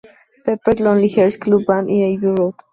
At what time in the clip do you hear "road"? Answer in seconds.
2.35-2.55